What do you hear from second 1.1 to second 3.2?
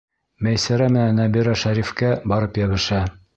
Нәбирә Шәрифкә барып йәбешә.